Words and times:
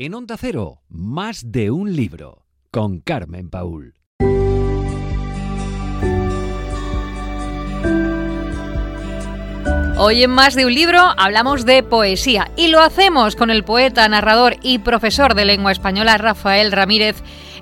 En 0.00 0.14
Onda 0.14 0.36
Cero, 0.38 0.82
más 0.88 1.50
de 1.50 1.72
un 1.72 1.96
libro, 1.96 2.46
con 2.70 3.00
Carmen 3.00 3.50
Paul. 3.50 3.94
Hoy 9.98 10.22
en 10.22 10.30
Más 10.30 10.54
de 10.54 10.66
un 10.66 10.72
libro 10.72 11.00
hablamos 11.00 11.66
de 11.66 11.82
poesía 11.82 12.48
y 12.54 12.68
lo 12.68 12.78
hacemos 12.78 13.34
con 13.34 13.50
el 13.50 13.64
poeta, 13.64 14.08
narrador 14.08 14.54
y 14.62 14.78
profesor 14.78 15.34
de 15.34 15.44
lengua 15.46 15.72
española 15.72 16.16
Rafael 16.16 16.70
Ramírez 16.70 17.16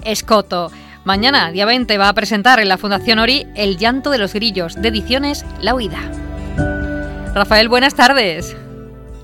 Escoto. 0.04 0.70
Mañana, 1.04 1.50
día 1.52 1.64
20, 1.64 1.96
va 1.96 2.10
a 2.10 2.14
presentar 2.14 2.60
en 2.60 2.68
la 2.68 2.76
Fundación 2.76 3.18
Ori 3.18 3.46
El 3.54 3.78
llanto 3.78 4.10
de 4.10 4.18
los 4.18 4.34
grillos, 4.34 4.74
de 4.74 4.88
ediciones 4.88 5.46
La 5.62 5.74
Huida. 5.74 6.02
Rafael, 7.34 7.70
buenas 7.70 7.94
tardes. 7.94 8.54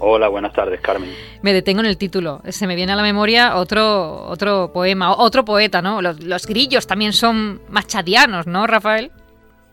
Hola, 0.04 0.26
buenas 0.26 0.52
tardes, 0.52 0.80
Carmen. 0.80 1.10
Me 1.42 1.52
detengo 1.52 1.78
en 1.78 1.86
el 1.86 1.96
título. 1.96 2.40
Se 2.48 2.66
me 2.66 2.74
viene 2.74 2.90
a 2.90 2.96
la 2.96 3.04
memoria 3.04 3.54
otro, 3.54 4.24
otro 4.26 4.72
poema, 4.72 5.16
otro 5.16 5.44
poeta, 5.44 5.80
¿no? 5.80 6.02
Los, 6.02 6.24
los 6.24 6.44
grillos 6.44 6.88
también 6.88 7.12
son 7.12 7.60
machadianos, 7.68 8.48
¿no, 8.48 8.66
Rafael? 8.66 9.12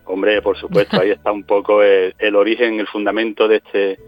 Hombre, 0.06 0.40
por 0.44 0.56
supuesto, 0.56 1.02
ahí 1.02 1.10
está 1.10 1.32
un 1.32 1.46
poco 1.46 1.82
el, 1.82 2.36
origen, 2.36 2.80
el 2.80 2.86
fundamento 2.86 3.48
de 3.48 3.56
este, 3.56 4.00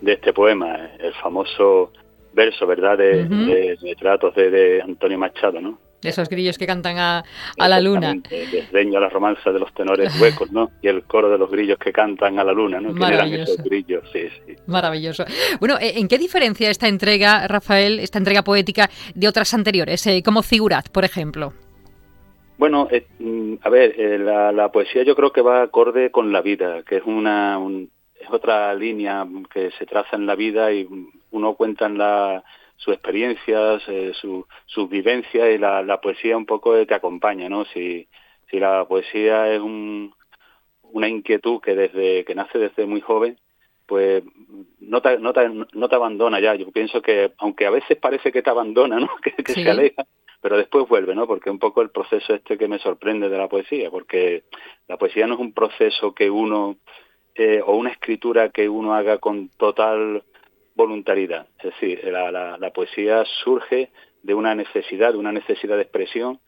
de 0.00 0.12
este 0.14 0.32
poema, 0.32 0.90
el 0.98 1.14
famoso 1.14 1.92
verso, 2.32 2.66
¿verdad?, 2.66 2.98
de, 2.98 3.26
de, 3.26 4.50
de, 4.50 4.82
Antonio 4.82 5.16
Machado, 5.16 5.60
¿no? 5.60 5.78
De 6.00 6.10
esos 6.10 6.28
grillos 6.28 6.56
que 6.58 6.66
cantan 6.66 6.98
a, 6.98 7.24
a 7.58 7.68
la 7.68 7.80
luna. 7.80 8.14
Desdeño 8.30 8.98
a 8.98 9.00
la 9.00 9.08
romanza 9.08 9.50
de 9.50 9.58
los 9.58 9.72
tenores 9.74 10.20
huecos, 10.20 10.52
¿no? 10.52 10.70
Y 10.80 10.88
el 10.88 11.02
coro 11.02 11.28
de 11.28 11.38
los 11.38 11.50
grillos 11.50 11.78
que 11.78 11.92
cantan 11.92 12.38
a 12.38 12.44
la 12.44 12.52
luna, 12.52 12.80
¿no? 12.80 12.90
eran 13.06 13.32
esos 13.32 13.56
grillos? 13.58 14.04
Sí, 14.12 14.28
sí. 14.46 14.54
Maravilloso. 14.66 15.24
Bueno, 15.58 15.76
¿en 15.80 16.06
qué 16.06 16.18
diferencia 16.18 16.70
esta 16.70 16.88
entrega, 16.88 17.48
Rafael, 17.48 17.98
esta 18.00 18.18
entrega 18.18 18.42
poética 18.42 18.88
de 19.14 19.28
otras 19.28 19.52
anteriores, 19.54 20.06
eh, 20.06 20.22
como 20.24 20.42
Figurat, 20.42 20.88
por 20.90 21.04
ejemplo? 21.04 21.52
Bueno, 22.58 22.88
eh, 22.90 23.06
mm, 23.18 23.54
a 23.62 23.68
ver, 23.70 23.94
eh, 23.98 24.18
la, 24.18 24.70
poesía 24.72 25.04
yo 25.04 25.14
creo 25.14 25.32
que 25.32 25.42
va 25.42 25.62
acorde 25.62 26.10
con 26.10 26.32
la 26.32 26.42
vida, 26.42 26.82
que 26.82 26.96
es 26.96 27.04
una 27.04 27.58
es 28.20 28.28
otra 28.30 28.74
línea 28.74 29.26
que 29.52 29.70
se 29.78 29.86
traza 29.86 30.16
en 30.16 30.26
la 30.26 30.34
vida 30.34 30.72
y 30.72 30.88
uno 31.30 31.54
cuenta 31.54 31.86
en 31.86 31.98
la, 31.98 32.42
sus 32.78 32.94
experiencias, 32.94 33.82
eh, 33.88 34.12
su, 34.14 34.46
sus 34.66 34.88
vivencias 34.88 35.50
y 35.50 35.58
la, 35.58 35.82
la, 35.82 36.00
poesía 36.00 36.36
un 36.36 36.46
poco 36.46 36.86
te 36.86 36.94
acompaña, 36.94 37.48
¿no? 37.48 37.64
Si, 37.66 38.08
si 38.50 38.58
la 38.58 38.86
poesía 38.86 39.52
es 39.52 39.60
un, 39.60 40.14
una 40.82 41.08
inquietud 41.08 41.60
que 41.60 41.74
desde 41.74 42.24
que 42.24 42.34
nace 42.34 42.58
desde 42.58 42.86
muy 42.86 43.00
joven, 43.00 43.36
pues 43.86 44.22
no 44.80 45.02
te, 45.02 45.18
no, 45.18 45.32
te, 45.32 45.48
no 45.48 45.88
te 45.88 45.94
abandona 45.94 46.40
ya. 46.40 46.54
Yo 46.54 46.70
pienso 46.70 47.02
que, 47.02 47.32
aunque 47.38 47.66
a 47.66 47.70
veces 47.70 47.98
parece 47.98 48.30
que 48.30 48.42
te 48.42 48.50
abandona, 48.50 49.00
¿no? 49.00 49.08
que, 49.22 49.32
que 49.32 49.52
se 49.52 49.68
aleja, 49.68 50.06
pero 50.40 50.56
después 50.56 50.88
vuelve, 50.88 51.14
¿no? 51.14 51.26
Porque 51.26 51.50
un 51.50 51.58
poco 51.58 51.82
el 51.82 51.90
proceso 51.90 52.34
este 52.34 52.56
que 52.56 52.68
me 52.68 52.78
sorprende 52.78 53.28
de 53.28 53.38
la 53.38 53.48
poesía, 53.48 53.90
porque 53.90 54.44
la 54.86 54.98
poesía 54.98 55.26
no 55.26 55.34
es 55.34 55.40
un 55.40 55.52
proceso 55.52 56.14
que 56.14 56.30
uno, 56.30 56.76
eh, 57.34 57.60
o 57.64 57.76
una 57.76 57.90
escritura 57.90 58.50
que 58.50 58.68
uno 58.68 58.94
haga 58.94 59.18
con 59.18 59.48
total 59.56 60.22
voluntariedad. 60.78 61.48
Es 61.58 61.64
decir, 61.72 62.04
la, 62.04 62.56
la, 62.56 62.70
poesía 62.70 63.24
surge 63.42 63.90
de 64.22 64.32
una 64.32 64.54
necesidad, 64.54 65.12
de 65.12 65.18
una 65.18 65.32
necesidad 65.32 65.76
de 65.76 65.82
expresión, 65.82 66.38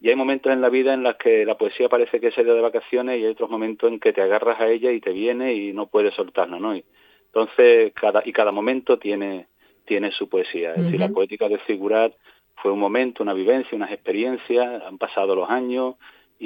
y 0.00 0.08
hay 0.08 0.16
momentos 0.16 0.52
en 0.52 0.62
la 0.62 0.70
vida 0.70 0.94
en 0.94 1.02
los 1.02 1.16
que 1.16 1.44
la 1.44 1.58
poesía 1.58 1.90
parece 1.90 2.18
que 2.18 2.28
es 2.28 2.36
de 2.36 2.60
vacaciones 2.60 3.20
y 3.20 3.24
hay 3.24 3.30
otros 3.30 3.50
momentos 3.50 3.90
en 3.90 4.00
que 4.00 4.12
te 4.14 4.22
agarras 4.22 4.58
a 4.58 4.68
ella 4.68 4.90
y 4.90 5.00
te 5.00 5.12
viene 5.12 5.54
y 5.54 5.72
no 5.72 5.86
puedes 5.86 6.14
soltarla, 6.14 6.58
¿no? 6.58 6.74
Y, 6.74 6.84
entonces, 7.26 7.92
cada, 7.94 8.22
y 8.24 8.32
cada 8.32 8.52
momento 8.52 8.98
tiene, 8.98 9.48
tiene 9.84 10.10
su 10.12 10.28
poesía. 10.28 10.74
Es 10.74 10.84
decir, 10.84 11.00
la 11.00 11.08
poética 11.08 11.48
de 11.48 11.58
figurar 11.58 12.14
fue 12.62 12.72
un 12.72 12.78
momento, 12.78 13.22
una 13.22 13.34
vivencia, 13.34 13.76
unas 13.76 13.92
experiencias, 13.92 14.82
han 14.82 14.98
pasado 14.98 15.34
los 15.34 15.50
años 15.50 15.96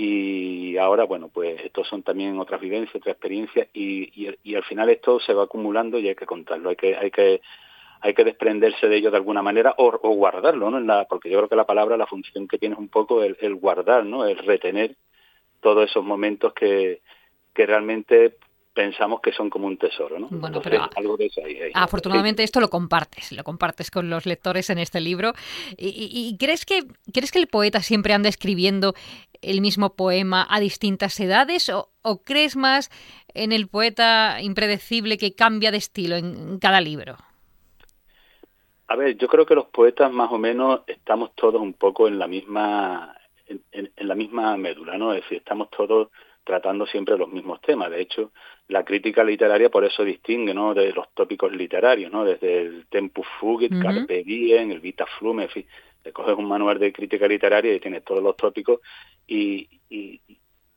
y 0.01 0.79
ahora, 0.79 1.03
bueno, 1.03 1.29
pues 1.29 1.61
estos 1.65 1.89
son 1.89 2.05
también 2.05 2.39
otras 2.39 2.61
vivencias, 2.61 2.95
otras 2.95 3.15
experiencias 3.15 3.67
y, 3.75 4.33
y, 4.45 4.55
al 4.55 4.63
final 4.63 4.89
esto 4.91 5.19
se 5.19 5.35
va 5.35 5.43
acumulando 5.43 5.99
y 5.99 6.07
hay 6.07 6.15
que 6.15 6.25
contarlo, 6.25 6.71
hay 6.71 6.77
que, 6.77 6.95
hay 6.95 7.11
que, 7.11 7.41
hay 8.01 8.15
que 8.15 8.23
desprenderse 8.23 8.87
de 8.87 8.97
ello 8.97 9.11
de 9.11 9.17
alguna 9.17 9.43
manera 9.43 9.75
o, 9.77 9.91
guardarlo, 10.15 10.71
¿no? 10.71 10.79
En 10.79 10.87
la, 10.87 11.07
porque 11.07 11.29
yo 11.29 11.39
creo 11.39 11.49
que 11.49 11.57
la 11.57 11.67
palabra, 11.67 11.97
la 11.97 12.07
función 12.07 12.47
que 12.47 12.59
tiene 12.59 12.75
es 12.75 12.79
un 12.79 12.91
poco 12.91 13.25
el, 13.25 13.37
el 13.41 13.57
guardar, 13.57 14.05
¿no? 14.05 14.25
El 14.25 14.39
retener 14.39 14.95
todos 15.61 15.91
esos 15.91 16.05
momentos 16.05 16.53
que, 16.53 17.01
que 17.53 17.67
realmente 17.67 18.37
pensamos 18.79 19.21
que 19.21 19.33
son 19.33 19.51
como 19.51 19.67
un 19.67 19.77
tesoro, 19.77 20.21
¿no? 20.21 20.29
Bueno, 20.31 20.63
pero 20.63 20.89
algo 20.95 21.17
de 21.17 21.27
eso 21.27 21.45
ahí, 21.45 21.59
afortunadamente 21.75 22.45
esto 22.45 22.61
lo 22.61 22.71
compartes, 22.71 23.33
lo 23.33 23.43
compartes 23.43 23.91
con 23.91 24.09
los 24.09 24.25
lectores 24.25 24.71
en 24.71 24.79
este 24.79 25.01
libro. 25.01 25.33
¿Y, 25.77 26.37
crees 26.39 26.65
que 26.65 26.85
crees 27.13 27.33
que 27.33 27.41
el 27.41 27.49
poeta 27.49 27.83
siempre 27.83 28.15
anda 28.15 28.29
escribiendo 28.29 28.95
el 29.43 29.61
mismo 29.61 29.95
poema 29.95 30.47
a 30.49 30.61
distintas 30.61 31.19
edades 31.21 31.71
o, 31.71 31.91
crees 32.25 32.57
más 32.57 32.91
en 33.35 33.53
el 33.53 33.69
poeta 33.69 34.41
impredecible 34.41 35.19
que 35.19 35.35
cambia 35.35 35.71
de 35.71 35.77
estilo 35.77 36.17
en 36.17 36.59
cada 36.59 36.81
libro? 36.81 37.17
A 38.87 38.97
ver, 38.97 39.17
yo 39.19 39.29
creo 39.29 39.45
que 39.45 39.55
los 39.55 39.67
poetas 39.67 40.11
más 40.11 40.33
o 40.33 40.39
menos 40.39 40.81
estamos 40.87 41.35
todos 41.35 41.61
un 41.61 41.75
poco 41.75 42.09
en 42.09 42.19
la 42.19 42.27
misma 42.27 43.15
en, 43.47 43.63
en 43.73 44.09
la 44.09 44.15
misma 44.15 44.57
médula, 44.57 44.97
¿no? 44.97 45.13
Es 45.13 45.23
decir, 45.23 45.39
estamos 45.39 45.69
todos 45.71 46.09
tratando 46.49 46.87
siempre 46.87 47.19
los 47.19 47.29
mismos 47.29 47.61
temas. 47.61 47.91
De 47.91 48.01
hecho, 48.01 48.33
la 48.69 48.83
crítica 48.83 49.23
literaria 49.23 49.69
por 49.69 49.85
eso 49.85 50.03
distingue 50.03 50.55
¿no? 50.55 50.73
de 50.73 50.93
los 50.93 51.13
tópicos 51.13 51.53
literarios, 51.53 52.11
¿no? 52.11 52.25
desde 52.25 52.61
el 52.61 52.87
Tempus 52.87 53.27
Fugit, 53.39 53.73
Carpe 53.83 54.25
Diem, 54.25 54.71
el 54.71 54.81
Vita 54.81 55.05
Flume, 55.19 55.45
en 55.45 55.49
fin, 55.51 55.67
te 56.03 56.13
coges 56.13 56.37
un 56.37 56.47
manual 56.47 56.79
de 56.79 56.93
crítica 56.93 57.27
literaria 57.27 57.75
y 57.75 57.81
tienes 57.81 58.05
todos 58.05 58.23
los 58.23 58.37
tópicos 58.37 58.81
y, 59.27 59.69
y, 59.91 60.21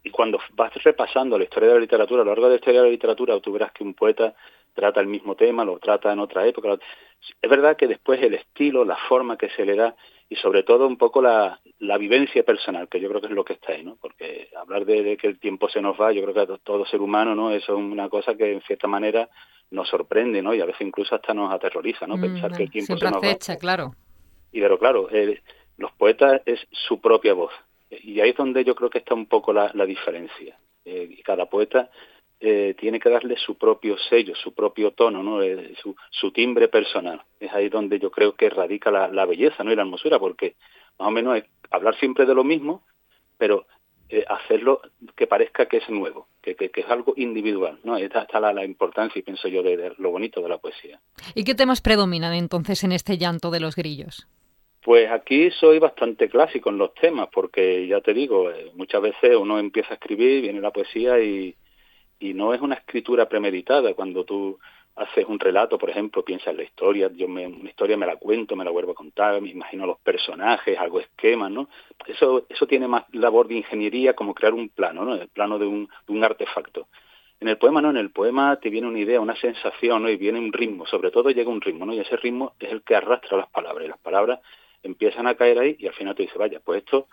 y 0.04 0.10
cuando 0.10 0.40
vas 0.54 0.74
repasando 0.84 1.38
la 1.38 1.44
historia 1.44 1.70
de 1.70 1.76
la 1.76 1.82
literatura, 1.82 2.22
a 2.22 2.26
lo 2.26 2.32
largo 2.32 2.46
de 2.46 2.52
la 2.52 2.56
historia 2.56 2.82
de 2.82 2.88
la 2.88 2.92
literatura, 2.92 3.40
tú 3.40 3.52
verás 3.52 3.72
que 3.72 3.84
un 3.84 3.94
poeta 3.94 4.34
trata 4.74 5.00
el 5.00 5.08
mismo 5.08 5.36
tema, 5.36 5.66
lo 5.66 5.80
trata 5.80 6.12
en 6.12 6.20
otra 6.20 6.48
época. 6.48 6.78
Es 7.42 7.50
verdad 7.50 7.78
que 7.78 7.88
después 7.88 8.22
el 8.22 8.34
estilo, 8.34 8.84
la 8.86 8.96
forma 8.96 9.38
que 9.38 9.50
se 9.50 9.66
le 9.66 9.76
da 9.76 9.96
y 10.30 10.36
sobre 10.38 10.64
todo 10.64 10.88
un 10.88 10.98
poco 10.98 11.22
la, 11.22 11.60
la 11.80 11.98
vivencia 11.98 12.44
personal, 12.44 12.88
que 12.88 13.00
yo 13.00 13.10
creo 13.10 13.22
que 13.22 13.28
es 13.28 13.34
lo 13.34 13.44
que 13.44 13.54
está 13.54 13.74
ahí, 13.74 13.84
¿no? 13.84 13.98
Porque 14.00 14.50
hablar 14.58 14.86
de, 14.86 15.18
que 15.18 15.28
el 15.28 15.40
tiempo 15.40 15.70
se 15.70 15.82
nos 15.82 16.00
va, 16.00 16.12
yo 16.14 16.22
creo 16.24 16.34
que 16.34 16.54
a 16.54 16.58
todo 16.58 16.86
ser 16.86 17.02
humano, 17.02 17.36
¿no? 17.36 17.52
Eso 17.52 17.74
es 17.74 17.80
una 17.80 18.10
cosa 18.10 18.36
que 18.36 18.54
en 18.54 18.62
cierta 18.62 18.88
manera 18.88 19.30
nos 19.72 19.90
sorprende, 19.90 20.42
¿no? 20.42 20.54
Y 20.54 20.62
a 20.62 20.66
veces 20.66 20.82
incluso 20.82 21.16
hasta 21.16 21.34
nos 21.34 21.54
aterroriza, 21.54 22.08
¿no? 22.08 22.20
Pensar 22.20 22.56
que 22.56 22.64
el 22.64 22.72
tiempo 22.72 22.98
se 22.98 23.06
nos 23.06 23.22
va. 23.22 23.58
claro. 23.60 23.92
Y 24.52 24.60
pero 24.60 24.78
claro, 24.78 25.10
eh, 25.12 25.42
los 25.78 25.92
poetas 25.94 26.42
es 26.46 26.60
su 26.72 27.00
propia 27.00 27.34
voz. 27.34 27.54
Y 27.90 28.20
ahí 28.20 28.30
es 28.30 28.38
donde 28.38 28.64
yo 28.64 28.76
creo 28.76 28.90
que 28.90 29.00
está 29.00 29.14
un 29.14 29.26
poco 29.26 29.52
la, 29.52 29.72
diferencia. 29.86 30.58
Eh, 30.86 31.20
cada 31.24 31.46
poeta 31.46 31.90
eh, 32.44 32.74
tiene 32.80 33.00
que 33.00 33.12
darle 33.12 33.38
su 33.38 33.56
propio 33.56 33.96
sello, 34.10 34.34
su 34.36 34.56
propio 34.56 34.94
tono, 34.94 35.22
¿no? 35.22 35.44
Eh, 35.44 35.76
su, 36.10 36.32
timbre 36.32 36.70
personal. 36.70 37.22
Es 37.40 37.54
ahí 37.54 37.70
donde 37.70 38.00
yo 38.00 38.10
creo 38.10 38.34
que 38.34 38.50
radica 38.50 38.90
la, 38.90 39.26
belleza 39.28 39.64
¿no? 39.64 39.72
y 39.72 39.76
la 39.76 39.84
hermosura, 39.84 40.18
porque 40.18 40.56
más 40.98 41.10
o 41.10 41.12
menos 41.12 41.38
es 41.38 41.44
hablar 41.70 41.96
siempre 42.00 42.26
de 42.26 42.34
lo 42.34 42.44
mismo, 42.44 42.82
pero 43.38 43.68
eh, 44.10 44.26
hacerlo 44.28 44.82
que 45.16 45.28
parezca 45.28 45.68
que 45.68 45.78
es 45.78 45.90
nuevo, 45.92 46.30
que, 46.42 46.56
que, 46.56 46.72
es 46.74 46.90
algo 46.90 47.14
individual. 47.16 47.78
¿no? 47.84 47.96
Esta 47.98 48.24
está 48.24 48.40
la, 48.40 48.66
importancia, 48.66 49.20
y 49.20 49.22
pienso 49.22 49.48
yo, 49.48 49.62
de, 49.62 49.94
lo 50.00 50.10
bonito 50.10 50.42
de 50.42 50.50
la 50.50 50.58
poesía. 50.58 51.00
¿Y 51.36 51.44
qué 51.44 51.54
temas 51.54 51.80
predominan 51.82 52.34
entonces 52.34 52.84
en 52.84 52.92
este 52.92 53.20
llanto 53.20 53.52
de 53.52 53.60
los 53.60 53.76
grillos? 53.76 54.28
Pues 54.84 55.12
aquí 55.12 55.52
soy 55.52 55.78
bastante 55.78 56.28
clásico 56.28 56.72
en 56.72 56.80
los 56.80 56.96
temas, 56.96 57.30
porque 57.32 57.86
ya 57.88 58.02
te 58.02 58.16
digo, 58.16 58.52
muchas 58.74 59.02
veces 59.02 59.36
uno 59.36 59.60
empieza 59.60 59.92
a 59.92 59.94
escribir, 59.94 60.42
viene 60.42 60.60
la 60.60 60.72
poesía 60.72 61.20
y, 61.20 61.56
no 62.34 62.54
es 62.54 62.62
una 62.62 62.76
escritura 62.76 63.30
premeditada. 63.30 63.94
Cuando 63.94 64.26
tú 64.26 64.58
haces 64.96 65.26
un 65.28 65.40
relato, 65.40 65.78
por 65.78 65.90
ejemplo, 65.90 66.26
piensas 66.26 66.50
en 66.50 66.58
la 66.58 66.64
historia, 66.64 67.12
yo 67.14 67.28
me, 67.28 67.46
una 67.46 67.70
historia 67.70 67.96
me 67.96 68.08
la 68.08 68.16
cuento, 68.16 68.56
me 68.56 68.66
la 68.66 68.72
vuelvo 68.72 68.92
a 68.94 68.96
contar, 68.96 69.40
me 69.40 69.50
imagino 69.50 69.86
los 69.86 70.00
personajes, 70.00 70.78
hago 70.80 71.00
esquemas, 71.00 71.52
¿no? 71.52 71.70
Eso, 72.08 72.46
eso 72.50 72.66
tiene 72.68 72.88
más 72.88 73.06
labor 73.14 73.48
de 73.48 73.56
ingeniería 73.56 74.16
como 74.16 74.34
crear 74.34 74.54
un 74.54 74.70
plano, 74.70 75.06
¿no? 75.06 75.16
El 75.16 75.28
plano 75.30 75.60
de 75.60 75.68
un, 75.68 75.90
de 76.08 76.14
un 76.14 76.24
artefacto. 76.24 76.88
En 77.40 77.48
el 77.48 77.58
poema 77.58 77.82
no, 77.82 77.90
en 77.92 77.98
el 77.98 78.12
poema 78.12 78.58
te 78.58 78.70
viene 78.70 78.88
una 78.88 79.00
idea, 79.00 79.22
una 79.22 79.36
sensación, 79.36 80.04
¿no? 80.04 80.10
Y 80.10 80.18
viene 80.18 80.40
un 80.40 80.54
ritmo, 80.54 80.86
sobre 80.88 81.12
todo 81.12 81.30
llega 81.30 81.50
un 81.50 81.62
ritmo, 81.62 81.86
¿no? 81.86 81.94
Y 81.94 82.00
ese 82.00 82.18
ritmo 82.18 82.54
es 82.60 82.72
el 82.72 82.82
que 82.84 82.96
arrastra 82.96 83.38
las 83.38 83.50
palabras, 83.50 83.86
y 83.86 83.90
las 83.90 84.00
palabras 84.00 84.40
empiezan 84.84 85.28
a 85.28 85.36
caer 85.36 85.60
ahí 85.60 85.76
y 85.80 85.88
al 85.88 85.94
final 85.94 86.16
te 86.16 86.24
dice, 86.24 86.38
vaya, 86.38 86.60
pues 86.60 86.80
esto 86.80 87.08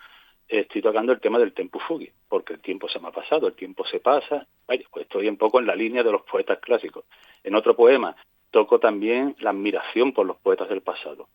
estoy 0.48 0.80
tocando 0.80 1.12
el 1.12 1.20
tema 1.20 1.38
del 1.38 1.52
tempo 1.52 1.78
fugi, 1.78 2.10
porque 2.28 2.54
el 2.54 2.60
tiempo 2.60 2.88
se 2.88 2.98
me 2.98 3.08
ha 3.08 3.12
pasado, 3.12 3.46
el 3.46 3.54
tiempo 3.54 3.84
se 3.84 4.00
pasa, 4.00 4.46
vaya, 4.66 4.84
pues 4.90 5.04
estoy 5.04 5.28
un 5.28 5.36
poco 5.36 5.60
en 5.60 5.66
la 5.66 5.76
línea 5.76 6.02
de 6.02 6.10
los 6.10 6.22
poetas 6.22 6.58
clásicos. 6.60 7.04
En 7.44 7.54
otro 7.54 7.76
poema 7.76 8.16
toco 8.50 8.78
también 8.78 9.36
la 9.40 9.50
admiración 9.50 10.12
por 10.12 10.26
los 10.26 10.38
poetas 10.38 10.68
del 10.68 10.80
pasado, 10.80 11.28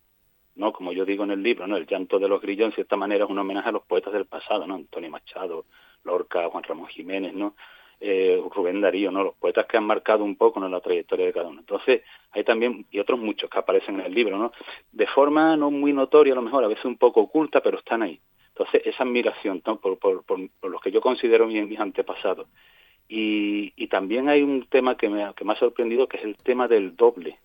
¿no? 0.56 0.74
Como 0.74 0.92
yo 0.94 1.06
digo 1.06 1.24
en 1.24 1.32
el 1.32 1.44
libro, 1.44 1.68
¿no? 1.68 1.78
El 1.78 1.86
llanto 1.86 2.18
de 2.18 2.28
los 2.28 2.42
grillos 2.42 2.66
en 2.66 2.74
cierta 2.74 2.96
manera 2.96 3.26
es 3.26 3.30
un 3.30 3.38
homenaje 3.38 3.70
a 3.70 3.74
los 3.74 3.84
poetas 3.84 4.14
del 4.14 4.26
pasado, 4.26 4.66
¿no? 4.66 4.76
Antonio 4.76 5.12
Machado, 5.12 5.66
Lorca, 6.04 6.50
Juan 6.50 6.64
Ramón 6.64 6.88
Jiménez, 6.88 7.34
¿no? 7.34 7.56
Eh, 8.00 8.42
Rubén 8.54 8.82
Darío, 8.82 9.12
¿no? 9.12 9.24
Los 9.24 9.36
poetas 9.36 9.66
que 9.66 9.78
han 9.78 9.86
marcado 9.86 10.24
un 10.24 10.36
poco 10.36 10.60
¿no? 10.60 10.68
la 10.68 10.82
trayectoria 10.82 11.26
de 11.26 11.34
cada 11.34 11.48
uno. 11.48 11.60
Entonces, 11.62 12.02
hay 12.32 12.44
también, 12.44 12.86
y 12.92 13.00
otros 13.00 13.20
muchos 13.20 13.50
que 13.50 13.60
aparecen 13.60 14.00
en 14.00 14.08
el 14.08 14.14
libro, 14.14 14.38
¿no? 14.38 14.52
De 14.92 15.08
forma 15.08 15.56
no 15.56 15.72
muy 15.72 15.94
notoria 15.94 16.34
a 16.34 16.36
lo 16.36 16.42
mejor, 16.42 16.64
a 16.64 16.68
veces 16.68 16.86
un 16.86 16.98
poco 16.98 17.22
oculta, 17.22 17.62
pero 17.62 17.78
están 17.78 18.04
ahí. 18.04 18.20
Entonces, 18.50 18.82
esa 18.86 19.04
admiración 19.04 19.62
por, 19.62 19.98
los 20.62 20.82
que 20.82 20.92
yo 20.92 21.02
considero 21.02 21.48
mis, 21.48 21.80
antepasados. 21.80 22.48
Y, 23.08 23.74
y, 23.76 23.88
también 23.88 24.30
hay 24.30 24.44
un 24.44 24.66
tema 24.68 24.96
que 24.96 25.10
me, 25.10 25.34
que 25.36 25.44
me 25.44 25.54
ha 25.54 25.58
sorprendido, 25.58 26.08
que 26.08 26.18
es 26.18 26.24
el 26.24 26.38
tema 26.38 26.68
del 26.68 26.96
doble. 26.96 27.40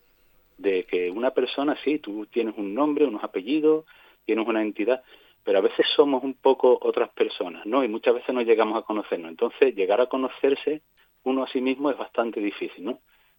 De 0.58 0.84
que 0.84 1.10
una 1.10 1.30
persona, 1.30 1.76
sí, 1.84 1.98
tú 1.98 2.26
tienes 2.26 2.54
un 2.58 2.74
nombre, 2.74 3.06
unos 3.06 3.24
apellidos, 3.24 3.84
tienes 4.26 4.46
una 4.46 4.60
entidad, 4.60 5.02
pero 5.48 5.60
a 5.60 5.62
veces 5.62 5.86
somos 5.96 6.22
un 6.24 6.34
poco 6.34 6.78
otras 6.82 7.08
personas, 7.08 7.64
¿no? 7.64 7.82
Y 7.82 7.88
muchas 7.88 8.12
veces 8.12 8.34
no 8.34 8.42
llegamos 8.42 8.76
a 8.76 8.82
conocernos. 8.82 9.30
Entonces, 9.30 9.74
llegar 9.74 9.98
a 9.98 10.06
conocerse 10.06 10.82
uno 11.22 11.42
a 11.42 11.48
sí 11.48 11.62
mismo 11.62 11.90
es 11.90 11.96
bastante 11.96 12.38
difícil, 12.38 12.84
¿no? 12.84 12.98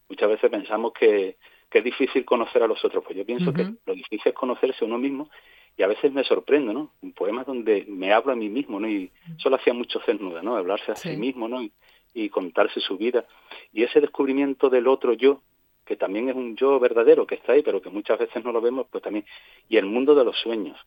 Muchas 0.09 0.27
veces 0.27 0.49
pensamos 0.49 0.91
que, 0.91 1.37
que 1.69 1.77
es 1.77 1.83
difícil 1.83 2.25
conocer 2.25 2.63
a 2.63 2.67
los 2.67 2.83
otros, 2.83 3.03
pues 3.03 3.15
yo 3.15 3.23
pienso 3.27 3.53
que 3.53 3.75
lo 3.85 3.93
difícil 3.93 4.21
es 4.25 4.33
conocerse 4.33 4.83
a 4.83 4.87
uno 4.87 4.97
mismo 4.97 5.29
y 5.77 5.83
a 5.83 5.87
veces 5.87 6.11
me 6.11 6.23
sorprendo, 6.23 6.73
¿no? 6.73 6.93
Un 7.03 7.13
poema 7.13 7.43
donde 7.43 7.85
me 7.87 8.11
hablo 8.11 8.31
a 8.33 8.35
mí 8.35 8.49
mismo, 8.49 8.79
¿no? 8.79 8.89
Y 8.89 9.11
solo 9.37 9.57
hacía 9.57 9.75
mucho 9.75 9.99
cernuda, 9.99 10.41
¿no? 10.41 10.55
Hablarse 10.55 10.91
a 10.91 10.95
sí, 10.95 11.15
mismo, 11.15 11.47
¿no? 11.47 11.61
Y, 11.61 11.71
y 12.15 12.29
contarse 12.29 12.79
su 12.79 12.97
vida. 12.97 13.27
Y 13.71 13.83
ese 13.83 14.01
descubrimiento 14.01 14.71
del 14.71 14.87
otro 14.87 15.13
yo, 15.13 15.43
que 15.85 15.95
también 15.95 16.27
es 16.27 16.35
un 16.35 16.55
yo 16.55 16.79
verdadero 16.79 17.27
que 17.27 17.35
está 17.35 17.51
ahí, 17.51 17.61
pero 17.61 17.83
que 17.83 17.91
muchas 17.91 18.17
veces 18.17 18.43
no 18.43 18.51
lo 18.51 18.61
vemos, 18.61 18.87
pues 18.89 19.03
también. 19.03 19.25
Y 19.69 19.77
el 19.77 19.85
mundo 19.85 20.15
de 20.15 20.25
los 20.25 20.35
sueños, 20.39 20.79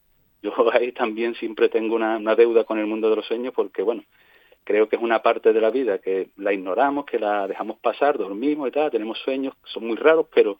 yo 0.42 0.52
ahí 0.72 0.92
también 0.92 1.34
siempre 1.36 1.68
tengo 1.68 1.94
una, 1.94 2.34
deuda 2.34 2.64
con 2.64 2.78
el 2.78 2.86
mundo 2.86 3.08
de 3.08 3.16
los 3.16 3.26
sueños 3.26 3.52
porque, 3.54 3.82
bueno, 3.82 4.04
creo 4.64 4.88
que 4.88 4.96
es 4.96 5.02
una 5.02 5.22
parte 5.22 5.52
de 5.52 5.60
la 5.60 5.70
vida 5.70 5.98
que 5.98 6.30
la 6.36 6.52
ignoramos, 6.52 7.06
que 7.06 7.18
la 7.18 7.46
dejamos 7.46 7.78
pasar, 7.78 8.18
dormimos 8.18 8.68
y 8.68 8.72
tal, 8.72 8.90
tenemos 8.90 9.18
sueños, 9.18 9.54
son 9.64 9.86
muy 9.86 9.96
raros, 9.96 10.26
pero 10.34 10.58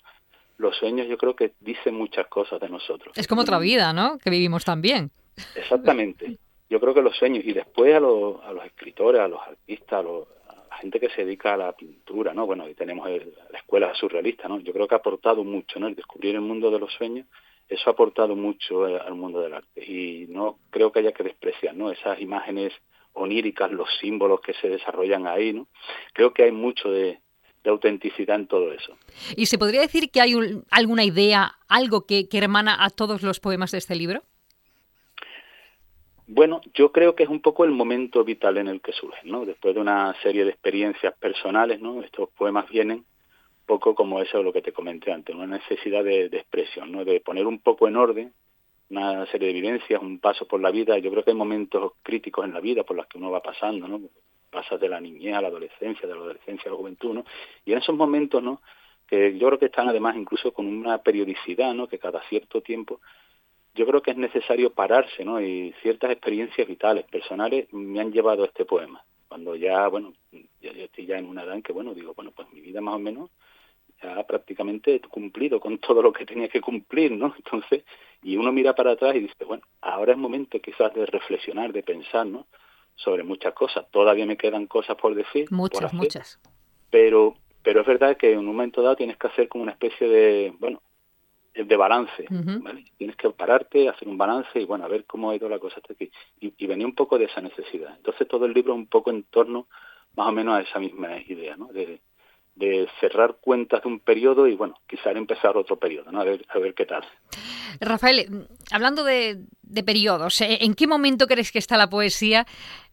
los 0.59 0.77
sueños 0.77 1.09
yo 1.09 1.19
creo 1.19 1.35
que 1.35 1.53
dicen 1.61 1.95
muchas 1.95 2.29
cosas 2.29 2.61
de 2.61 2.69
nosotros. 2.69 3.13
Es 3.17 3.27
como 3.27 3.43
otra 3.43 3.59
vida, 3.59 3.93
¿no? 3.93 4.19
Que 4.19 4.31
vivimos 4.31 4.65
también. 4.65 5.11
Exactamente. 5.57 6.39
Yo 6.71 6.81
creo 6.81 6.95
que 6.95 7.03
los 7.03 7.17
sueños, 7.17 7.45
y 7.45 7.53
después 7.53 7.95
a 7.95 8.01
los, 8.01 8.41
a 8.45 8.53
los 8.53 8.65
escritores, 8.65 9.21
a 9.21 9.29
los 9.29 9.41
artistas, 9.41 10.05
a, 10.05 10.57
la 10.71 10.77
gente 10.79 11.01
que 11.01 11.11
se 11.11 11.25
dedica 11.25 11.55
a 11.55 11.57
la 11.57 11.73
pintura, 11.73 12.33
¿no? 12.33 12.47
Bueno, 12.47 12.69
y 12.69 12.75
tenemos 12.75 13.09
la 13.09 13.59
escuela 13.59 13.93
surrealista, 13.95 14.49
¿no? 14.49 14.61
Yo 14.61 14.73
creo 14.73 14.87
que 14.87 14.95
ha 14.95 14.99
aportado 14.99 15.43
mucho, 15.43 15.81
¿no? 15.81 15.89
El 15.89 15.97
descubrir 15.97 16.37
el 16.37 16.41
mundo 16.41 16.71
de 16.71 16.79
los 16.79 16.93
sueños 16.93 17.27
eso 17.73 17.91
ha 17.91 17.93
aportado 17.93 18.37
mucho 18.37 18.85
al 18.85 19.15
mundo 19.15 19.41
del 19.41 19.55
arte. 19.55 19.85
Y 19.85 20.27
no 20.29 20.59
creo 20.71 20.93
que 20.93 21.01
haya 21.01 21.13
que 21.13 21.25
despreciar 21.25 21.75
no 21.75 21.91
esas 21.91 22.21
imágenes 22.21 22.73
oníricas 23.15 23.71
los 23.71 23.89
símbolos 24.01 24.41
que 24.41 24.55
se 24.55 24.69
desarrollan 24.69 25.27
ahí 25.27 25.53
no 25.53 25.69
creo 26.15 26.33
que 26.33 26.45
hay 26.45 26.53
mucho 26.53 26.91
de, 26.91 27.19
autenticidad 27.65 28.37
en 28.37 28.49
todo 28.49 28.73
eso. 28.73 28.97
Y 29.37 29.47
se 29.47 29.57
podría 29.57 29.83
decir 29.83 30.11
que 30.11 30.21
hay 30.21 30.35
alguna 30.71 31.05
idea 31.05 31.53
algo 31.69 32.07
que, 32.07 32.29
que 32.29 32.39
hermana 32.39 32.77
a 32.83 32.91
todos 32.91 33.23
los 33.23 33.39
poemas 33.39 33.71
de 33.71 33.79
este 33.79 33.95
libro 33.95 34.23
bueno, 36.35 36.63
yo 36.73 36.93
creo 36.93 37.15
que 37.15 37.25
es 37.25 37.29
un 37.29 37.43
poco 37.43 37.65
el 37.65 37.73
momento 37.73 38.25
vital 38.25 38.57
en 38.57 38.69
el 38.69 38.81
que 38.81 38.93
surgen, 38.93 39.31
¿no? 39.31 39.45
Después 39.45 39.75
de 39.75 39.83
una 39.83 40.15
serie 40.23 40.45
de 40.45 40.51
experiencias 40.51 41.15
personales, 41.19 41.81
¿no? 41.81 42.03
Estos 42.03 42.31
poemas 42.31 42.71
vienen 42.71 43.05
poco 43.67 43.95
como 43.95 44.21
eso 44.21 44.43
lo 44.43 44.53
que 44.53 44.63
te 44.63 44.73
comenté 44.73 45.13
antes, 45.13 45.35
una 45.35 45.47
necesidad 45.47 46.05
de, 46.05 46.27
expresión, 46.27 46.93
¿no? 46.93 47.05
de 47.05 47.21
poner 47.21 47.47
un 47.47 47.59
poco 47.61 47.89
en 47.89 47.97
orden 47.97 48.33
una 48.93 49.25
serie 49.27 49.49
de 49.49 49.59
evidencias, 49.59 50.03
un 50.03 50.19
paso 50.19 50.47
por 50.47 50.61
la 50.61 50.71
vida. 50.71 50.99
Yo 50.99 51.11
creo 51.11 51.25
que 51.25 51.31
hay 51.31 51.37
momentos 51.37 51.93
críticos 52.03 52.45
en 52.45 52.53
la 52.53 52.61
vida 52.61 52.85
por 52.85 52.95
los 52.95 53.07
que 53.07 53.17
uno 53.17 53.31
va 53.31 53.43
pasando, 53.43 53.89
¿no? 53.89 54.01
Pasas 54.51 54.79
de 54.79 54.89
la 54.89 55.01
niñez 55.01 55.35
a 55.35 55.41
la 55.41 55.49
adolescencia, 55.49 56.07
de 56.07 56.15
la 56.15 56.21
adolescencia 56.21 56.69
a 56.69 56.73
la 56.73 56.79
juventud, 56.79 57.15
¿no? 57.15 57.25
Y 57.65 57.73
en 57.73 57.79
esos 57.79 57.97
momentos, 57.97 58.43
¿no? 58.43 58.61
Que 59.07 59.39
yo 59.39 59.47
creo 59.47 59.59
que 59.59 59.67
están 59.67 59.89
además 59.89 60.15
incluso 60.17 60.53
con 60.53 60.67
una 60.67 60.99
periodicidad, 60.99 61.73
¿no? 61.73 61.89
Que 61.89 61.99
cada 61.99 62.21
cierto 62.29 62.61
tiempo 62.61 63.01
yo 63.75 63.87
creo 63.87 64.03
que 64.03 64.11
es 64.11 64.19
necesario 64.19 64.75
pararse, 64.75 65.25
¿no? 65.25 65.41
Y 65.41 65.75
ciertas 65.81 66.11
experiencias 66.11 66.69
vitales, 66.69 67.07
personales, 67.07 67.73
me 67.73 67.99
han 68.01 68.13
llevado 68.13 68.43
a 68.43 68.47
este 68.47 68.67
poema. 68.67 69.03
Cuando 69.27 69.57
ya, 69.57 69.89
bueno, 69.89 70.13
ya, 70.61 70.73
yo 70.73 70.85
estoy 70.85 71.07
ya 71.07 71.17
en 71.17 71.27
una 71.27 71.45
edad 71.45 71.55
en 71.55 71.63
que, 71.63 71.73
bueno, 71.73 71.95
digo, 71.95 72.13
bueno, 72.13 72.33
pues 72.37 72.53
mi 72.53 72.61
vida 72.61 72.83
más 72.83 72.97
o 72.97 72.99
menos 72.99 73.31
ha 74.03 74.23
prácticamente 74.25 75.01
cumplido 75.01 75.61
con 75.61 75.79
todo 75.79 76.03
lo 76.03 76.13
que 76.13 76.27
tenía 76.27 76.49
que 76.49 76.61
cumplir, 76.61 77.13
¿no? 77.13 77.35
Entonces, 77.37 77.85
y 78.23 78.37
uno 78.37 78.53
mira 78.53 78.75
para 78.75 78.93
atrás 78.93 79.15
y 79.17 79.21
dice, 79.21 79.45
bueno, 79.45 79.63
ahora 79.81 80.13
es 80.13 80.19
momento 80.19 80.61
quizás 80.61 80.93
de 80.95 81.07
reflexionar, 81.07 81.73
de 81.73 81.83
pensar, 81.83 82.27
¿no? 82.27 82.47
Sobre 82.95 83.23
muchas 83.23 83.55
cosas. 83.55 83.87
Todavía 83.91 84.27
me 84.27 84.37
quedan 84.37 84.67
cosas 84.67 84.97
por 84.97 85.15
decir. 85.15 85.51
Muchas, 85.51 85.93
muchas. 85.93 86.41
Pero, 86.91 87.35
pero 87.63 87.81
es 87.81 87.87
verdad 87.87 88.17
que 88.17 88.33
en 88.33 88.39
un 88.39 88.47
momento 88.47 88.83
dado 88.83 88.97
tienes 88.97 89.17
que 89.17 89.27
hacer 89.27 89.49
como 89.49 89.63
una 89.63 89.73
especie 89.73 90.09
de, 90.09 90.53
bueno, 90.59 90.83
de 91.55 91.77
balance, 91.77 92.27
¿vale? 92.31 92.85
Tienes 92.97 93.17
que 93.17 93.29
pararte, 93.31 93.89
hacer 93.89 94.09
un 94.09 94.17
balance 94.17 94.59
y, 94.59 94.65
bueno, 94.65 94.85
a 94.85 94.89
ver 94.89 95.05
cómo 95.05 95.31
ha 95.31 95.37
ido 95.37 95.49
la 95.49 95.59
cosa 95.59 95.77
hasta 95.77 95.93
aquí. 95.93 96.11
Y, 96.41 96.53
y 96.57 96.67
venía 96.67 96.87
un 96.87 96.95
poco 96.95 97.19
de 97.19 97.27
esa 97.27 97.41
necesidad. 97.41 97.95
Entonces 97.97 98.27
todo 98.29 98.47
el 98.47 98.53
libro 98.53 98.75
un 98.75 98.87
poco 98.87 99.11
en 99.11 99.25
torno 99.25 99.67
más 100.17 100.29
o 100.29 100.33
menos 100.33 100.55
a 100.55 100.61
esa 100.61 100.79
misma 100.79 101.19
idea, 101.23 101.57
¿no? 101.57 101.67
De, 101.67 102.01
de 102.55 102.89
cerrar 103.01 103.37
cuentas 103.41 103.83
de 103.83 103.89
un 103.89 104.01
periodo 104.01 104.47
y 104.47 104.55
bueno, 104.55 104.79
quizás 104.87 105.17
empezar 105.17 105.57
otro 105.57 105.77
periodo, 105.77 106.13
¿no? 106.13 106.21
A 106.21 106.25
ver, 106.25 106.45
a 106.49 106.59
ver 106.59 106.75
qué 106.75 106.85
tal. 106.85 107.05
Rafael, 107.81 108.47
hablando 108.71 109.05
de, 109.05 109.41
de 109.63 109.83
periodos, 109.83 110.41
¿eh? 110.41 110.59
¿en 110.61 110.75
qué 110.75 110.87
momento 110.87 111.27
crees 111.27 111.51
que 111.51 111.59
está 111.59 111.77
la 111.77 111.89
poesía 111.89 112.47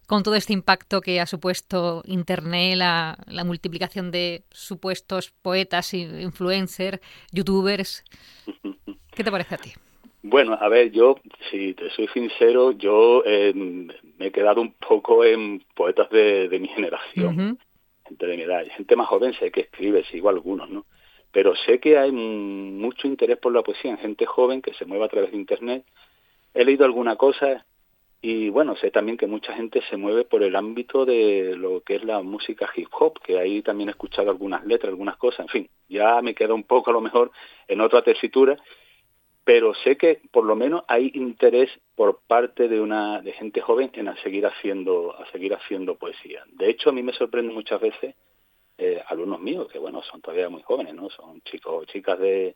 con 0.07 0.23
todo 0.23 0.35
este 0.35 0.53
impacto 0.53 1.01
que 1.01 1.19
ha 1.19 1.25
supuesto 1.25 2.01
Internet, 2.05 2.77
la, 2.77 3.17
la 3.27 3.43
multiplicación 3.43 4.11
de 4.11 4.43
supuestos 4.49 5.31
poetas, 5.31 5.93
influencers, 5.93 6.99
youtubers? 7.31 8.03
¿Qué 9.15 9.23
te 9.23 9.31
parece 9.31 9.55
a 9.55 9.57
ti? 9.57 9.73
Bueno, 10.21 10.57
a 10.59 10.67
ver, 10.67 10.91
yo, 10.91 11.15
si 11.49 11.73
te 11.73 11.89
soy 11.91 12.07
sincero, 12.09 12.71
yo 12.71 13.23
eh, 13.25 13.53
me 13.53 14.27
he 14.27 14.31
quedado 14.31 14.61
un 14.61 14.73
poco 14.73 15.23
en 15.23 15.63
poetas 15.75 16.09
de, 16.09 16.49
de 16.49 16.59
mi 16.59 16.67
generación 16.69 17.57
gente 18.09 18.27
de 18.27 18.37
mi 18.37 18.43
edad, 18.43 18.65
gente 18.75 18.95
más 18.95 19.07
joven 19.07 19.33
sé 19.33 19.51
que 19.51 19.61
escribe, 19.61 20.03
sigo 20.05 20.29
algunos, 20.29 20.69
¿no? 20.69 20.85
Pero 21.31 21.55
sé 21.55 21.79
que 21.79 21.97
hay 21.97 22.11
mucho 22.11 23.07
interés 23.07 23.37
por 23.37 23.53
la 23.53 23.61
poesía 23.61 23.91
en 23.91 23.99
gente 23.99 24.25
joven 24.25 24.61
que 24.61 24.73
se 24.73 24.85
mueve 24.85 25.05
a 25.05 25.09
través 25.09 25.31
de 25.31 25.37
Internet. 25.37 25.85
He 26.55 26.65
leído 26.65 26.85
alguna 26.85 27.15
cosa 27.15 27.65
y 28.21 28.49
bueno, 28.49 28.75
sé 28.75 28.91
también 28.91 29.15
que 29.15 29.27
mucha 29.27 29.53
gente 29.53 29.81
se 29.89 29.95
mueve 29.95 30.25
por 30.25 30.43
el 30.43 30.55
ámbito 30.55 31.05
de 31.05 31.55
lo 31.55 31.81
que 31.81 31.95
es 31.95 32.03
la 32.03 32.21
música 32.21 32.69
hip 32.75 32.89
hop, 32.99 33.21
que 33.21 33.37
ahí 33.37 33.61
también 33.61 33.89
he 33.89 33.91
escuchado 33.91 34.29
algunas 34.29 34.65
letras, 34.65 34.89
algunas 34.89 35.17
cosas, 35.17 35.41
en 35.41 35.47
fin, 35.49 35.69
ya 35.87 36.21
me 36.21 36.33
queda 36.33 36.53
un 36.53 36.63
poco 36.63 36.89
a 36.89 36.93
lo 36.93 37.01
mejor 37.01 37.31
en 37.67 37.79
otra 37.79 38.01
tesitura 38.01 38.57
pero 39.49 39.73
sé 39.73 39.97
que 39.97 40.21
por 40.31 40.45
lo 40.45 40.55
menos 40.55 40.83
hay 40.87 41.09
interés 41.15 41.71
por 41.99 42.21
parte 42.21 42.69
de 42.69 42.79
una 42.79 43.21
de 43.21 43.33
gente 43.33 43.59
joven 43.59 43.91
en 43.95 44.07
a 44.07 44.15
seguir 44.23 44.45
haciendo 44.45 45.13
a 45.19 45.29
seguir 45.33 45.53
haciendo 45.53 45.95
poesía. 45.95 46.45
De 46.47 46.69
hecho, 46.69 46.91
a 46.91 46.93
mí 46.93 47.03
me 47.03 47.11
sorprende 47.11 47.53
muchas 47.53 47.81
veces 47.81 48.15
eh, 48.77 49.03
alumnos 49.07 49.41
míos 49.41 49.67
que 49.69 49.79
bueno 49.79 50.01
son 50.03 50.21
todavía 50.21 50.47
muy 50.47 50.61
jóvenes, 50.61 50.95
no 50.95 51.09
son 51.09 51.41
chicos 51.41 51.73
o 51.75 51.83
chicas 51.83 52.17
de, 52.17 52.55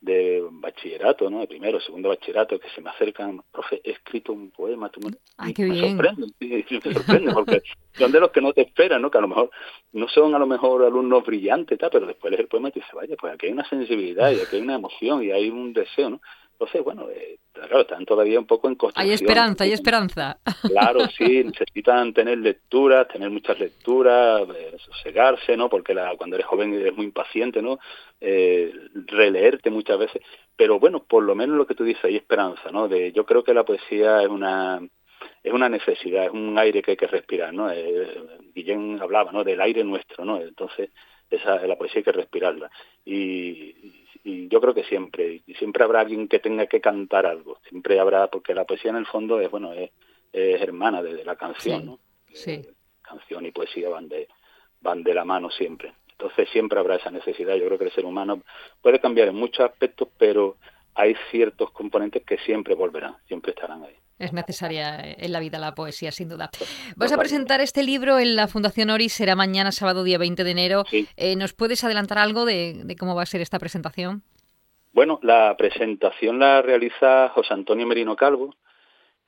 de 0.00 0.42
bachillerato, 0.50 1.30
¿no? 1.30 1.38
De 1.38 1.46
primero, 1.46 1.78
segundo 1.80 2.08
bachillerato, 2.08 2.58
que 2.58 2.68
se 2.70 2.80
me 2.80 2.90
acercan, 2.90 3.40
profe, 3.52 3.80
he 3.84 3.92
escrito 3.92 4.32
un 4.32 4.50
poema, 4.50 4.88
tú 4.88 4.98
me, 4.98 5.12
Ay, 5.36 5.54
qué 5.54 5.66
bien. 5.66 5.96
sorprende, 5.96 6.26
me 6.40 6.92
sorprende, 6.92 7.32
porque 7.32 7.62
son 7.92 8.10
de 8.10 8.18
los 8.18 8.32
que 8.32 8.40
no 8.40 8.52
te 8.52 8.62
esperan, 8.62 9.02
¿no? 9.02 9.08
Que 9.08 9.18
a 9.18 9.20
lo 9.20 9.28
mejor 9.28 9.52
no 9.92 10.08
son 10.08 10.34
a 10.34 10.38
lo 10.40 10.48
mejor 10.48 10.84
alumnos 10.84 11.24
brillantes, 11.24 11.78
tal, 11.78 11.90
pero 11.92 12.06
después 12.06 12.32
lees 12.32 12.40
el 12.40 12.48
poema 12.48 12.70
y 12.70 12.72
te 12.72 12.80
dices, 12.80 12.92
vaya, 12.92 13.14
pues 13.14 13.34
aquí 13.34 13.46
hay 13.46 13.52
una 13.52 13.68
sensibilidad 13.68 14.32
y 14.32 14.40
aquí 14.40 14.56
hay 14.56 14.62
una 14.62 14.74
emoción 14.74 15.22
y 15.22 15.30
hay 15.30 15.48
un 15.48 15.72
deseo, 15.72 16.10
¿no? 16.10 16.20
Entonces, 16.60 16.84
bueno, 16.84 17.08
eh, 17.08 17.38
claro, 17.54 17.80
están 17.80 18.04
todavía 18.04 18.38
un 18.38 18.46
poco 18.46 18.68
en 18.68 18.74
construcción. 18.74 19.08
Hay 19.08 19.14
esperanza, 19.14 19.64
hay 19.64 19.72
esperanza. 19.72 20.38
Claro, 20.60 21.06
sí, 21.16 21.42
necesitan 21.44 22.12
tener 22.12 22.36
lecturas, 22.36 23.08
tener 23.08 23.30
muchas 23.30 23.58
lecturas, 23.58 24.42
eh, 24.54 24.76
sosegarse, 24.76 25.56
¿no? 25.56 25.70
Porque 25.70 25.94
la, 25.94 26.14
cuando 26.18 26.36
eres 26.36 26.46
joven 26.46 26.74
eres 26.74 26.94
muy 26.94 27.06
impaciente, 27.06 27.62
¿no? 27.62 27.78
Eh, 28.20 28.74
releerte 29.06 29.70
muchas 29.70 29.98
veces. 29.98 30.20
Pero 30.54 30.78
bueno, 30.78 31.02
por 31.02 31.22
lo 31.22 31.34
menos 31.34 31.56
lo 31.56 31.66
que 31.66 31.74
tú 31.74 31.82
dices, 31.82 32.04
hay 32.04 32.16
esperanza, 32.16 32.70
¿no? 32.70 32.88
De, 32.88 33.10
yo 33.12 33.24
creo 33.24 33.42
que 33.42 33.54
la 33.54 33.64
poesía 33.64 34.20
es 34.20 34.28
una 34.28 34.82
es 35.42 35.52
una 35.54 35.70
necesidad, 35.70 36.26
es 36.26 36.30
un 36.30 36.58
aire 36.58 36.82
que 36.82 36.90
hay 36.90 36.96
que 36.98 37.06
respirar, 37.06 37.54
¿no? 37.54 37.70
Eh, 37.70 38.22
Guillén 38.54 39.00
hablaba, 39.00 39.32
¿no? 39.32 39.44
Del 39.44 39.62
aire 39.62 39.82
nuestro, 39.82 40.26
¿no? 40.26 40.38
Entonces, 40.38 40.90
esa 41.30 41.66
la 41.66 41.76
poesía 41.76 42.00
hay 42.00 42.04
que 42.04 42.12
respirarla. 42.12 42.70
Y, 43.04 43.74
y 44.24 44.48
yo 44.48 44.60
creo 44.60 44.74
que 44.74 44.84
siempre, 44.84 45.42
y 45.46 45.54
siempre 45.54 45.84
habrá 45.84 46.00
alguien 46.00 46.28
que 46.28 46.38
tenga 46.38 46.66
que 46.66 46.80
cantar 46.80 47.26
algo, 47.26 47.58
siempre 47.68 47.98
habrá, 47.98 48.28
porque 48.28 48.54
la 48.54 48.64
poesía 48.64 48.90
en 48.90 48.98
el 48.98 49.06
fondo 49.06 49.40
es, 49.40 49.50
bueno, 49.50 49.72
es, 49.72 49.90
hermana 50.32 51.02
de, 51.02 51.24
la 51.24 51.36
canción, 51.36 51.86
¿no? 51.86 51.98
Sí. 52.32 52.52
Eh, 52.52 52.74
canción 53.02 53.44
y 53.46 53.50
poesía 53.50 53.88
van 53.88 54.08
de, 54.08 54.28
van 54.80 55.02
de 55.02 55.14
la 55.14 55.24
mano 55.24 55.50
siempre. 55.50 55.92
Entonces 56.12 56.48
siempre 56.50 56.78
habrá 56.78 56.96
esa 56.96 57.10
necesidad. 57.10 57.56
Yo 57.56 57.66
creo 57.66 57.78
que 57.78 57.86
el 57.86 57.92
ser 57.92 58.04
humano 58.04 58.42
puede 58.82 59.00
cambiar 59.00 59.28
en 59.28 59.34
muchos 59.34 59.68
aspectos, 59.68 60.08
pero 60.18 60.56
hay 60.94 61.16
ciertos 61.30 61.70
componentes 61.72 62.22
que 62.24 62.38
siempre 62.38 62.74
volverán, 62.74 63.16
siempre 63.26 63.52
estarán 63.52 63.82
ahí. 63.84 63.96
Es 64.20 64.34
necesaria 64.34 65.00
en 65.00 65.32
la 65.32 65.40
vida 65.40 65.58
la 65.58 65.74
poesía, 65.74 66.12
sin 66.12 66.28
duda. 66.28 66.50
Vas 66.94 67.10
a 67.10 67.16
presentar 67.16 67.62
este 67.62 67.82
libro 67.82 68.18
en 68.18 68.36
la 68.36 68.48
Fundación 68.48 68.90
Ori, 68.90 69.08
será 69.08 69.34
mañana, 69.34 69.72
sábado, 69.72 70.04
día 70.04 70.18
20 70.18 70.44
de 70.44 70.50
enero. 70.50 70.84
Eh, 71.16 71.36
¿Nos 71.36 71.54
puedes 71.54 71.82
adelantar 71.84 72.18
algo 72.18 72.44
de, 72.44 72.84
cómo 72.98 73.14
va 73.14 73.22
a 73.22 73.26
ser 73.26 73.40
esta 73.40 73.58
presentación? 73.58 74.22
Bueno, 74.92 75.20
la 75.22 75.56
presentación 75.56 76.38
la 76.38 76.60
realiza 76.60 77.30
José 77.30 77.54
Antonio 77.54 77.86
Merino 77.86 78.14
Calvo. 78.14 78.54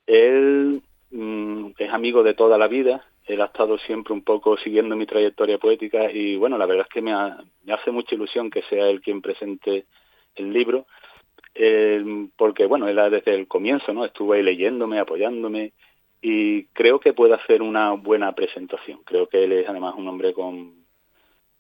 Él 0.07 0.83
mm, 1.11 1.69
es 1.79 1.91
amigo 1.91 2.23
de 2.23 2.35
toda 2.35 2.59
la 2.59 2.69
vida, 2.69 3.03
él 3.25 3.41
ha 3.41 3.47
estado 3.47 3.79
siempre 3.79 4.13
un 4.13 4.23
poco 4.23 4.59
siguiendo 4.59 4.95
mi 4.95 5.07
trayectoria 5.07 5.57
poética 5.57 6.13
y 6.13 6.37
bueno, 6.37 6.59
la 6.59 6.67
verdad 6.67 6.87
es 6.87 6.93
que 6.93 7.01
me, 7.01 7.15
me 7.65 7.73
hace 7.73 7.91
mucha 7.91 8.15
ilusión 8.15 8.51
que 8.51 8.61
sea 8.69 8.89
él 8.89 9.01
quien 9.01 9.23
presente 9.23 9.87
el 10.35 10.53
libro 10.53 10.87
eh, 11.55 12.05
porque 12.37 12.67
bueno, 12.67 12.89
él 12.89 12.97
desde 13.11 13.35
el 13.35 13.47
comienzo, 13.47 13.93
¿no? 13.93 14.05
Estuvo 14.05 14.33
ahí 14.33 14.43
leyéndome, 14.43 14.99
apoyándome 14.99 15.73
y 16.21 16.67
creo 16.67 17.01
que 17.01 17.13
puede 17.13 17.35
hacer 17.35 17.63
una 17.63 17.93
buena 17.93 18.35
presentación. 18.35 19.01
Creo 19.05 19.29
que 19.29 19.45
él 19.45 19.53
es 19.53 19.69
además 19.69 19.95
un 19.97 20.09
hombre 20.09 20.33
con, 20.33 20.83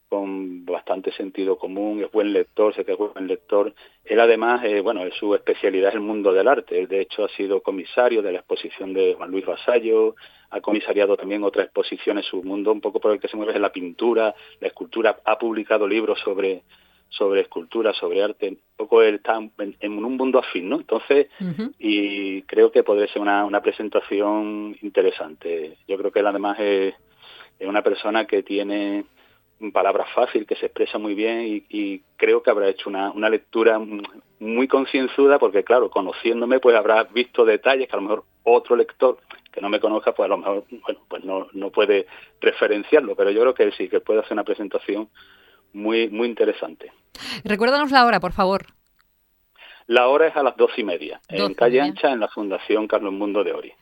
con 0.08 0.64
bastante 0.64 1.11
sentido 1.12 1.58
común, 1.58 2.02
es 2.04 2.12
buen 2.12 2.32
lector, 2.32 2.75
sé 2.75 2.84
que 2.84 2.92
es 2.92 2.99
buen 2.99 3.26
lector. 3.26 3.75
Él 4.04 4.20
además, 4.20 4.64
eh, 4.64 4.80
bueno, 4.80 5.02
su 5.18 5.34
especialidad 5.34 5.88
es 5.88 5.94
el 5.94 6.00
mundo 6.00 6.32
del 6.32 6.49
arte. 6.49 6.78
Él 6.78 6.87
de 6.87 7.00
hecho 7.00 7.25
ha 7.25 7.28
sido 7.30 7.62
comisario 7.62 8.22
de 8.22 8.32
la 8.32 8.38
exposición 8.38 8.92
de 8.92 9.14
Juan 9.14 9.30
Luis 9.30 9.44
Vasallo, 9.46 10.14
ha 10.50 10.61
comisariado 10.61 11.16
también 11.16 11.42
otras 11.42 11.64
exposiciones. 11.64 12.26
Su 12.26 12.42
mundo 12.42 12.72
un 12.72 12.80
poco 12.80 13.00
por 13.00 13.12
el 13.12 13.20
que 13.20 13.28
se 13.28 13.37
mueve 13.37 13.54
es 13.54 13.61
la 13.61 13.72
pintura, 13.72 14.34
la 14.61 14.68
escultura. 14.68 15.18
Ha 15.25 15.38
publicado 15.38 15.88
libros 15.88 16.20
sobre 16.20 16.62
sobre 17.12 17.42
escultura, 17.42 17.92
sobre 17.92 18.23
arte, 18.23 18.49
un 18.49 18.59
poco 18.76 19.02
él 19.02 19.16
está 19.16 19.37
en, 19.37 20.04
un 20.04 20.16
mundo 20.16 20.38
afín, 20.38 20.69
¿no? 20.71 20.76
Entonces, 20.76 21.28
y 21.78 22.42
creo 22.42 22.73
que 22.73 22.83
podría 22.83 23.07
ser 23.09 23.21
una, 23.21 23.45
una, 23.45 23.61
presentación 23.61 24.76
interesante. 24.81 25.76
Yo 25.87 25.99
creo 25.99 26.11
que 26.11 26.21
él 26.21 26.26
además 26.26 26.59
es, 26.59 26.95
una 27.61 27.83
persona 27.83 28.26
que 28.26 28.42
tiene 28.42 29.04
palabras 29.73 30.09
fácil, 30.14 30.47
que 30.47 30.57
se 30.57 30.66
expresa 30.66 30.99
muy 30.99 31.14
bien 31.14 31.64
y, 31.69 32.02
creo 32.16 32.42
que 32.42 32.50
habrá 32.50 32.69
hecho 32.69 32.88
una, 32.88 33.11
una 33.11 33.28
lectura 33.28 33.81
muy 34.40 34.66
concienzuda 34.66 35.38
porque, 35.38 35.64
claro, 35.64 35.90
conociéndome, 35.90 36.61
pues 36.61 36.75
habrá 36.76 37.04
visto 37.04 37.45
detalles 37.45 37.88
que 37.88 37.95
a 37.95 38.00
lo 38.00 38.02
mejor 38.02 38.25
otro 38.45 38.75
lector 38.75 39.19
que 39.52 39.61
no 39.61 39.69
me 39.69 39.81
conozca, 39.81 40.12
pues 40.12 40.26
a 40.26 40.31
lo 40.31 40.38
mejor, 40.38 40.64
bueno, 40.71 41.00
pues 41.09 41.25
no, 41.25 41.49
no 41.52 41.71
puede 41.71 42.07
referenciarlo, 42.40 43.14
pero 43.14 43.31
yo 43.31 43.42
creo 43.42 43.54
que 43.54 43.71
sí, 43.73 43.88
que 43.88 44.00
puede 44.00 44.21
hacer 44.21 44.33
una 44.33 44.45
presentación 44.45 45.09
muy, 45.73 46.09
muy 46.09 46.29
interesante. 46.29 46.93
Recuérdanos 47.45 47.91
la 47.91 48.05
hora, 48.05 48.21
por 48.21 48.33
favor. 48.33 48.67
La 49.87 50.09
hora 50.09 50.29
es 50.29 50.37
a 50.37 50.43
las 50.43 50.57
dos 50.57 50.71
y 50.76 50.85
media, 50.85 51.21
en 51.29 51.55
Calle 51.55 51.81
Ancha, 51.81 52.12
en 52.12 52.21
la 52.21 52.29
Fundación 52.29 52.87
Carlos 52.87 53.12
Mundo 53.12 53.43
de 53.45 53.52
Ori. 53.52 53.73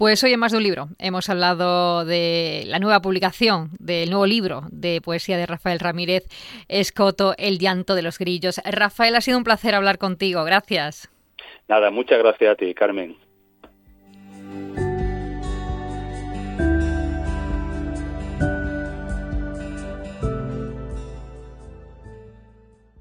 Pues 0.00 0.24
hoy 0.24 0.32
en 0.32 0.40
más 0.40 0.52
de 0.52 0.56
un 0.56 0.64
libro 0.64 0.88
hemos 0.98 1.28
hablado 1.28 2.06
de 2.06 2.64
la 2.66 2.78
nueva 2.78 3.02
publicación 3.02 3.72
del 3.78 4.08
nuevo 4.08 4.24
libro 4.24 4.62
de 4.70 5.02
poesía 5.02 5.36
de 5.36 5.44
Rafael 5.44 5.78
Ramírez 5.78 6.24
Escoto, 6.68 7.34
El 7.36 7.58
llanto 7.58 7.94
de 7.94 8.00
los 8.00 8.18
grillos. 8.18 8.62
Rafael, 8.64 9.14
ha 9.14 9.20
sido 9.20 9.36
un 9.36 9.44
placer 9.44 9.74
hablar 9.74 9.98
contigo. 9.98 10.42
Gracias. 10.44 11.10
Nada, 11.68 11.90
muchas 11.90 12.18
gracias 12.18 12.50
a 12.50 12.54
ti, 12.56 12.72
Carmen. 12.72 13.14